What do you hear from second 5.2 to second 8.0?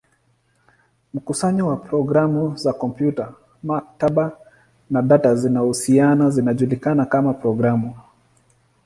zinazohusiana zinajulikana kama programu.